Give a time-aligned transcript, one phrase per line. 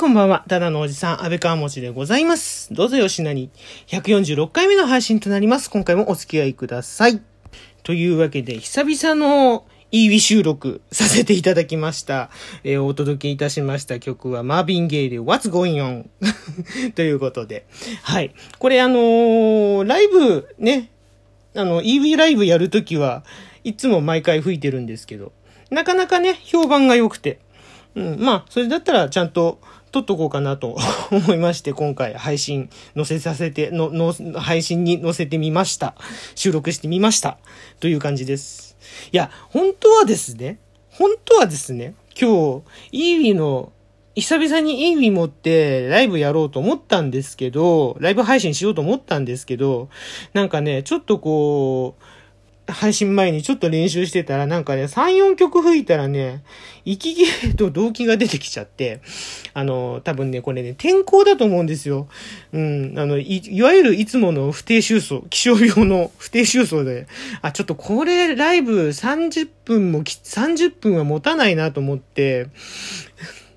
[0.00, 0.46] こんばんは。
[0.48, 2.72] ただのおじさん、安倍川餅でございます。
[2.72, 3.50] どうぞよしなに。
[3.88, 5.68] 146回目の配信となります。
[5.68, 7.20] 今回もお付き合いください。
[7.82, 12.30] というわけで、久々の EV 収録 させていただきました。
[12.64, 16.06] えーお届けいたしました曲は、マービン・ゲイで What's Going On?
[16.96, 17.66] ということで。
[18.02, 18.32] はい。
[18.58, 20.88] これあのーライブね、
[21.54, 23.22] あの、EV ライブやるときは、
[23.64, 25.32] いつも毎回吹いてるんですけど、
[25.70, 27.38] なかなかね、評判が良くて、
[27.94, 29.60] うん、まあ、それだったらちゃんと
[29.90, 30.76] 撮っとこうかなと
[31.10, 35.94] 思いまして、今回配信載せさせて、の、の、配信に載せてみました。
[36.34, 37.38] 収録してみました。
[37.80, 38.76] という感じです。
[39.12, 40.58] いや、本当はですね、
[40.90, 43.72] 本当はですね、今日、イーウィの、
[44.14, 49.88] 久々にイーウィ持ってライブやろうと思ったんですけど、ライブ配信しようと思ったんですけど、
[50.34, 52.02] なんかね、ちょっとこう、
[52.70, 56.42] 配信前にちょっと練習してたら、なんかね、3、4曲吹いたらね、
[56.84, 59.00] 息切れと動機が出てきちゃって、
[59.54, 62.08] あの、多分ね、これね、天候だと思うんですよ。
[62.52, 67.06] うん、あの、い、いわゆるいつもの不定収束、気象病の不定収束で、
[67.42, 72.48] あ、ちょっとこれ、ライブ30分もき、30分は持たないなと思って、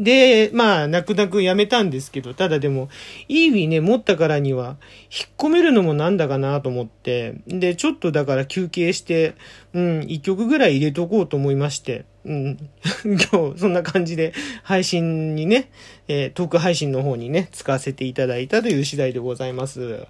[0.00, 2.88] で、まあ、泣く泣くやめたんですけど、ただでも、
[3.28, 4.78] イーウィね、持ったからには、
[5.10, 9.34] 引っ込めるのもなんだかなと思って、で、ちょっとだから休憩して、
[9.74, 12.58] うん、一曲ぐらい入れとこうと思いまして、うん、
[13.04, 14.32] 今日、そんな感じで、
[14.62, 15.70] 配信にね、
[16.08, 20.06] えートーク配信の方にね、使わせていただいたという次第でございます。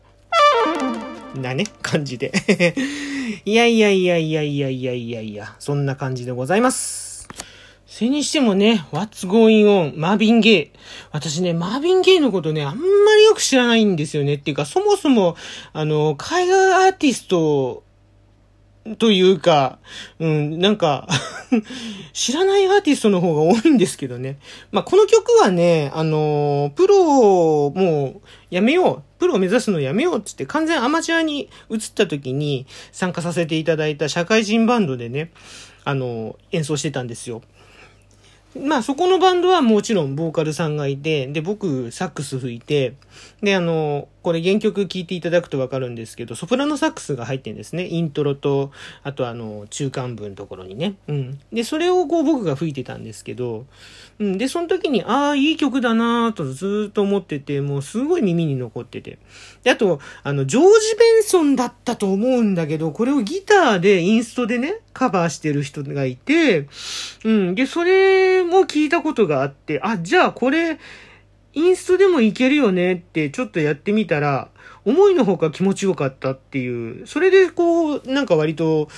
[1.35, 2.33] なね、感じで。
[3.45, 7.10] いやいやいやいやいやいやいやいや、そんな感じでございます。
[8.01, 9.93] それにしてもね、What's Going On?
[9.95, 10.71] マービン・ゲイ。
[11.13, 12.83] 私ね、マービン・ゲイのことね、あんま
[13.15, 14.37] りよく知らないんですよね。
[14.37, 15.37] っていうか、そもそも、
[15.75, 17.85] あの、海外アーティスト
[18.97, 19.81] というか、
[20.19, 21.09] うん、なんか、
[22.15, 24.39] 知らないアーティストの方が多いんですけどね。
[24.73, 29.19] まあ、この曲はね、あの、プロをもうやめよう。
[29.19, 35.33] プロを目指すのやめようっつって完全アマチュアに移った時に参加させていただいた社会人バンドでね、
[35.85, 37.43] あの、演奏してたんですよ。
[38.59, 42.95] まあそこのバンドはもちろんボーカルさんがいて、で、僕サックス吹いて、
[43.43, 47.87] で、あの、これ原曲聴いていただくとわかるんですけど、ソプラノサックスが入ってるんですね。
[47.87, 48.71] イントロと、
[49.03, 50.97] あとあの、中間部のところにね。
[51.09, 51.41] うん。
[51.53, 53.67] で、それをこう僕が吹いてたんですけど、
[54.19, 54.39] うん。
[54.39, 59.19] で、その時に、ああ、いい曲だなぁとずっと思ってて、もうすごい耳に残ってて。
[59.63, 66.69] で、あと、あの、ジョージ・ベンソンだったと思うんだけど、これをギターで、インストでね、カバーしてる人がいて、
[67.25, 67.55] うん。
[67.55, 70.79] で、それも聞いたことがあって、あ、じゃあこれ、
[71.55, 74.49] インストでもいけるよねってちょっとやってみたら、
[74.85, 78.89] 思いのほか気持ちよかったっていう、それでこう、なんか割と、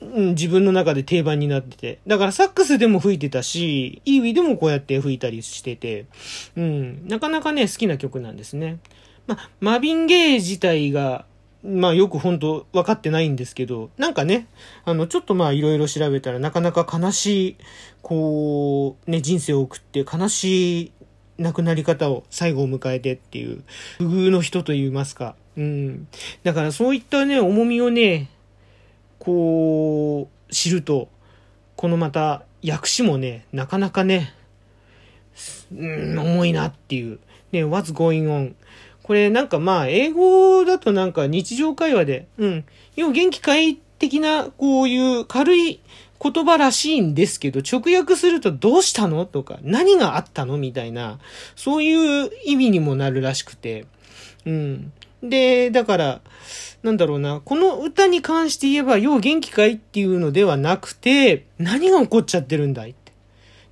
[0.00, 1.98] 自分の中で定番になってて。
[2.06, 6.06] だからサックスでも吹いてたし、イーウィでもこうやって吹いたりしてて、
[6.56, 8.78] うん、なかなかね、好きな曲なんですね。
[9.26, 11.24] まあ、マビン・ゲイ自体が、
[11.64, 14.46] まあよく本当分かってないんですけど、なんかね、
[14.84, 17.56] あの、ちょっとまあいろいろ調べたらなかなか悲しい、
[18.02, 20.92] こう、ね、人生を送って悲しい
[21.38, 23.62] 亡くなり方を最後を迎えてっていう、
[23.98, 25.34] 不遇の人と言いますか。
[25.56, 26.08] うん。
[26.42, 28.28] だからそういったね、重みをね、
[29.18, 31.08] こう、知ると、
[31.76, 34.34] このまた訳詞もね、なかなかね、
[35.72, 37.18] うん、重いなっていう。
[37.52, 38.54] ね、what's going on?
[39.02, 42.64] これなんかまあ、英語だとなんか日常会話で、うん、
[42.96, 45.80] 要は元気かい的な、こういう軽い
[46.22, 51.18] 言葉らしいんですけど、直訳するとどうしたのとか、何があったのみたいな、
[51.54, 53.86] そういう意味にもなるらしくて。
[54.44, 54.92] うん。
[55.22, 56.20] で、だから、
[56.82, 63.12] なんだろうな、この歌に関して言えば、よう元気かいっていうのではなくて、何が起こっちゃってるんだいって。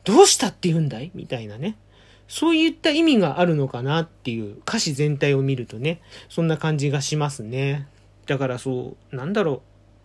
[0.05, 1.11] どうしたって言うんだい？
[1.15, 1.77] みたいなね。
[2.29, 7.87] そういった意味があるのかなっていう歌詞全体を見るとね、そんな感じがしますね。
[8.27, 9.61] だからそう、なんだろう。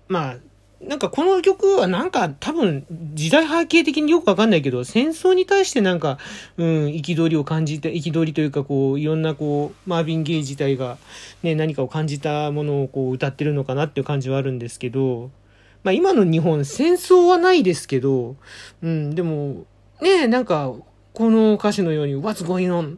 [0.09, 0.37] まあ、
[0.81, 6.17] なんかこの曲はなんか多分時代背景的によくわかんないけど、戦争に対してなんか、
[6.57, 10.97] うん、憤りを感じて、憤りというかこう、いろんなこう、マービン・ゲイ自体が
[11.43, 15.31] ね、何かを感じたものをこう歌ってるのかなっていう感じはあるんですけど、
[15.83, 18.35] まあ今の日本戦争はないですけど、
[18.81, 19.65] うん、でも、
[20.01, 20.73] ねなんか、
[21.13, 22.97] この歌詞のように、What's going on?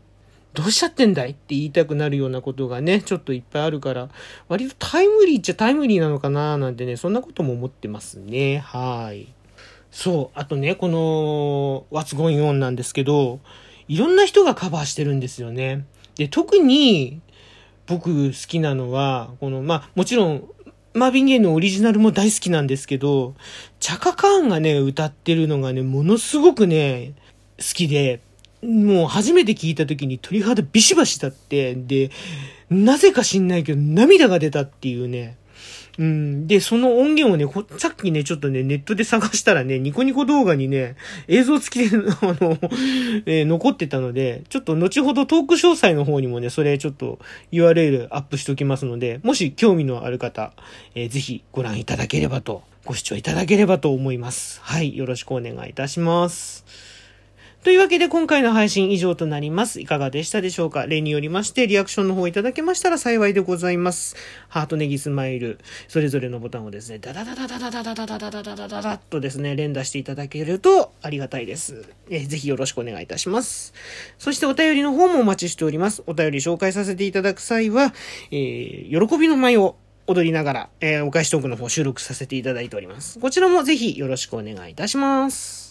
[0.53, 4.09] どうしちゃってんだいって言いたくなるようなことがね、ちょっといっぱいあるから、
[4.49, 8.59] 割とタイムリーっちゃタイムリーなのかななんてね、そんなことも思ってますね。
[8.59, 9.27] はい。
[9.91, 10.39] そう。
[10.39, 13.39] あとね、この、What's Going On なんですけど、
[13.87, 15.85] いろんな人がカバーしてるんですよね。
[16.15, 17.21] で、特に、
[17.87, 20.43] 僕好きなのは、この、まあ、もちろん、
[20.93, 23.35] マービン・ゲイのオリジナルも大好きなんですけど、
[23.79, 27.13] チャカカーンがね、歌ってるのがね、ものすごくね、
[27.57, 28.21] 好きで、
[28.63, 32.11] もう初めて聞いた時に鳥肌ビシバシだって、で、
[32.69, 35.37] なぜか知んないけど涙が出たっていうね。
[35.97, 36.47] うん。
[36.47, 40.95] で、その音源をね、さっきね、ちょっとね、ネットで探したらね、ニコニコ動画にね、
[41.27, 42.57] 映像付きで、あの、
[43.25, 47.19] えー、残ってたので、ちょっと後ほどトーク詳細の方にもね、それちょっと
[47.51, 50.53] URL アップしておきますので、もし興味のある方、
[50.95, 54.59] えー、ぜひご覧いただければと、ご視聴いただければと思います。
[54.61, 57.00] はい、よろしくお願いいたします。
[57.63, 59.81] というわけで今回の配信以上となります。
[59.81, 60.87] いかがでしたでしょうか？
[60.87, 64.15] 例によりましてリアクションの方いただけましたら幸いでございます。
[64.49, 71.85] ハートネギスマイル、それぞれのボタンをですね、ダダダダダダダダダダダダダダダダとですね、連打していただけるとありがたいです。
[72.09, 73.75] えぜひよろしくお願いいたします。
[74.17, 76.01] そしてお便りの方もお待ちしております。
[76.07, 77.93] お便り紹介させていただく際は、
[78.31, 79.75] えー、喜びの舞を
[80.07, 83.19] 踊りながら、えー、お返しトークの方収録させていただいております。
[83.19, 85.70] こちらもぜひよろしくお願いいたします。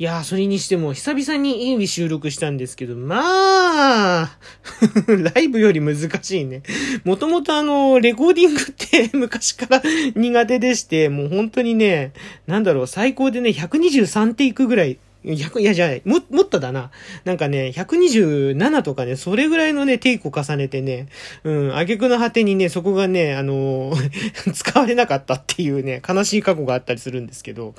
[0.00, 4.38] いやー、それにしても久々にいい収録したんですけど、まあ、
[5.34, 6.62] ライブより難しいね。
[7.04, 9.82] もともとあの、レコーディングって昔から
[10.14, 12.14] 苦手でして、もう本当にね、
[12.46, 16.90] なんだろう、最高でね、123テイクぐらい100、いやじゃない、も、もっとだな。
[17.24, 21.08] なんかね、127とかね、それぐらいのね、テイクを重ねてね、
[21.44, 27.74] うん、挙句の果てにね、そこがね、あのー、 使われなかったっていうね、悲しい過去があったりするんですけど、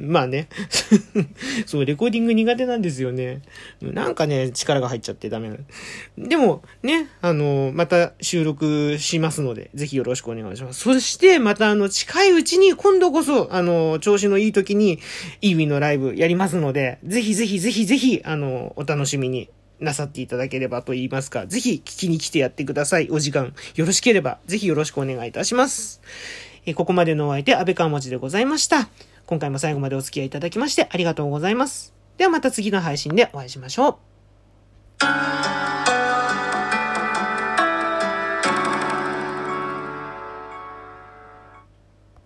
[0.00, 0.48] まあね、
[1.66, 3.42] そう、レコーディング苦手なんですよね。
[3.80, 5.56] なんかね、力が入っちゃってダメな。
[6.18, 10.80] でも、ね、あのー、また収録しますので、ぜひよろしくお願いします。
[10.80, 14.98] そして、またあの、近いうちに今度こそ、あのー、調子のいい時に、
[15.40, 23.08] イーウィのライブやりますので、で、ぜひぜひぜひぜひ、あの、お楽しみになさっていただければと言いますか、ぜひ聞きに来てやってください。
[23.10, 26.00] お時間よろしければ、ぜひよろしくお願いいたします。
[26.64, 28.88] えここまでのお相手、安倍川文字でございました。
[29.26, 31.92] 今回も最後までお付き合いいただきましてありがとうございます。
[32.16, 34.00] ではまた次の配信でお会いしましょ
[35.02, 35.29] う。